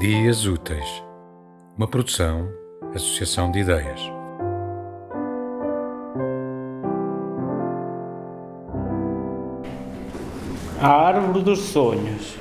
[0.00, 1.04] Dias Úteis,
[1.76, 2.48] uma produção,
[2.94, 4.00] associação de ideias.
[10.80, 12.34] A árvore dos sonhos.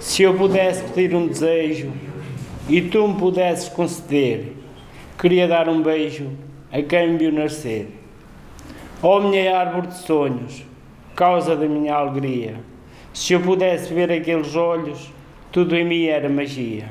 [0.00, 1.92] Se eu pudesse pedir um desejo
[2.68, 4.56] e tu me pudesses conceder,
[5.16, 6.28] queria dar um beijo
[6.72, 7.88] a quem me viu nascer.
[9.00, 10.66] Ó minha árvore de sonhos,
[11.14, 12.56] causa da minha alegria,
[13.14, 15.16] se eu pudesse ver aqueles olhos,
[15.58, 16.88] tudo em mim era magia.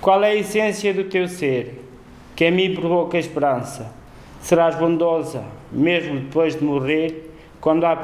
[0.00, 1.84] Qual é a essência do teu ser,
[2.34, 3.92] que a mim provoca esperança?
[4.40, 7.94] Serás bondosa, mesmo depois de morrer, quando há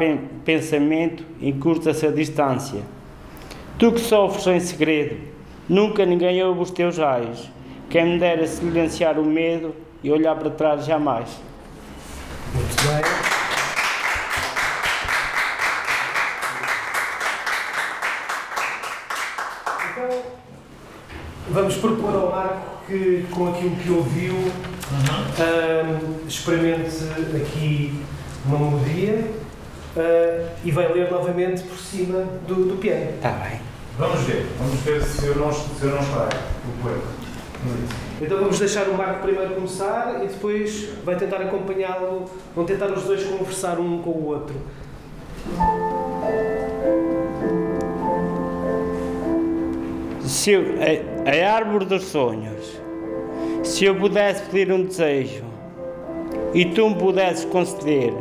[0.44, 2.82] pensamento, encurta-se a distância.
[3.78, 5.16] Tu que sofres em segredo,
[5.66, 7.48] nunca ninguém ouve os teus raios.
[7.88, 11.30] Quem me dera silenciar o medo e olhar para trás jamais.
[12.54, 13.37] Muito bem.
[21.50, 24.34] Vamos propor ao Marco que, com aquilo que ouviu,
[25.38, 26.96] ahm, experimente
[27.34, 28.02] aqui
[28.44, 29.30] uma melodia
[29.96, 33.10] ah, e vai ler novamente por cima do, do piano.
[33.16, 33.60] Está bem.
[33.98, 36.36] Vamos ver, vamos ver se eu não, se eu não estrago
[36.68, 37.18] o poema.
[38.20, 43.04] Então vamos deixar o Marco primeiro começar e depois vai tentar acompanhá-lo, vão tentar os
[43.04, 44.54] dois conversar um com o outro.
[50.48, 52.80] Se eu, a, a árvore dos sonhos,
[53.62, 55.44] se eu pudesse pedir um desejo
[56.54, 58.14] e tu me pudesses conceder,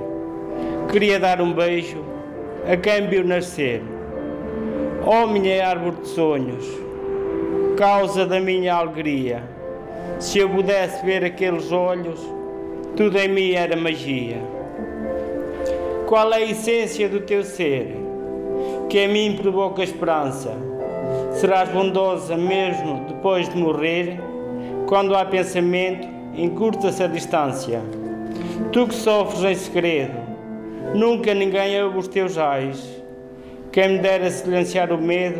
[0.91, 2.03] queria dar um beijo
[2.69, 3.81] a quem viu nascer.
[5.05, 6.65] Ó minha árvore de sonhos,
[7.77, 9.41] causa da minha alegria,
[10.19, 12.19] se eu pudesse ver aqueles olhos,
[12.97, 14.41] tudo em mim era magia.
[16.05, 17.95] Qual é a essência do teu ser,
[18.89, 20.76] que em mim provoca esperança?
[21.37, 24.19] Serás bondosa mesmo depois de morrer,
[24.87, 27.79] quando há pensamento, encurta-se a distância.
[28.71, 30.17] Tu que sofres em segredo,
[30.95, 33.03] nunca ninguém ouve os teus ais.
[33.71, 35.39] Quem me dera silenciar o medo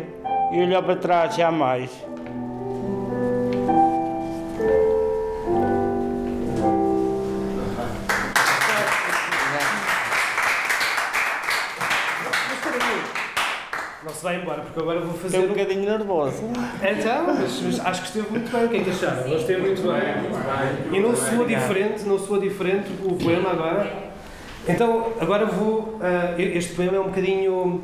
[0.52, 1.90] e olhar para trás jamais.
[14.04, 15.38] Não se vai embora, porque agora vou fazer.
[15.38, 16.44] Estou um bocadinho nervosa.
[16.82, 18.64] Então, mas, mas acho que esteve muito bem.
[18.64, 19.28] O que é que acharam?
[19.28, 20.96] Não esteve muito bem.
[20.96, 23.92] E não soa diferente, não soa diferente o poema agora.
[24.68, 25.98] Então, agora vou.
[26.00, 27.52] ah, este poema é um bocadinho.
[27.52, 27.80] um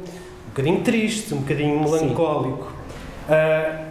[0.50, 2.72] bocadinho triste, um bocadinho melancólico.
[3.28, 3.86] Ah,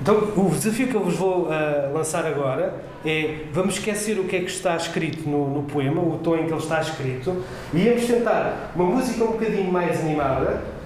[0.00, 4.36] então, o desafio que eu vos vou ah, lançar agora é vamos esquecer o que
[4.36, 7.84] é que está escrito no, no poema, o tom em que ele está escrito, e
[7.84, 10.77] vamos tentar uma música um bocadinho mais animada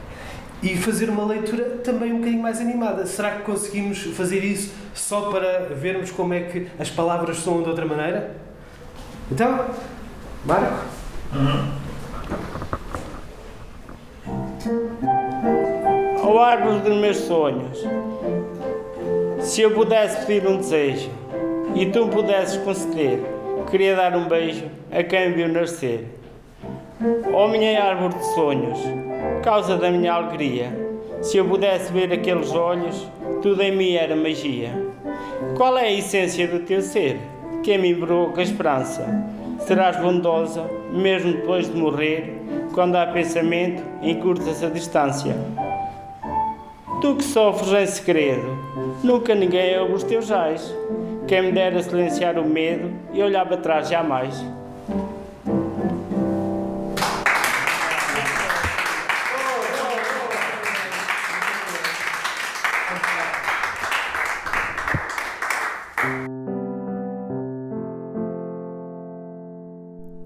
[0.62, 3.04] e fazer uma leitura também um bocadinho mais animada.
[3.04, 7.68] Será que conseguimos fazer isso só para vermos como é que as palavras soam de
[7.68, 8.36] outra maneira?
[9.30, 9.66] Então,
[10.44, 10.84] Marco?
[16.22, 17.84] Ó árvore dos meus sonhos,
[19.40, 21.10] se eu pudesse pedir um desejo
[21.74, 23.20] e tu pudesses conceder,
[23.70, 26.18] queria dar um beijo a quem viu nascer.
[27.32, 28.78] Ó minha árvore de sonhos,
[29.42, 30.70] causa da minha alegria,
[31.20, 33.08] se eu pudesse ver aqueles olhos,
[33.42, 34.70] tudo em mim era magia.
[35.56, 37.18] Qual é a essência do teu ser,
[37.62, 39.04] que em mim provoca esperança?
[39.58, 42.40] Serás bondosa, mesmo depois de morrer,
[42.72, 45.36] quando há pensamento, encurta-se a distância.
[47.00, 48.56] Tu que sofres em segredo,
[49.02, 50.72] nunca ninguém ouve os teus ais.
[51.26, 54.40] Quem me dera silenciar o medo e olhar para trás jamais.